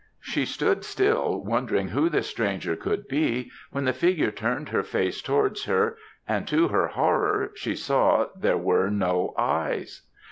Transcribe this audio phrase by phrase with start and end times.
[0.19, 5.21] She stood still, wondering who this stranger could be, when the figure turned her face
[5.21, 5.95] towards her,
[6.27, 10.01] and, to her horror, she saw there were no eyes.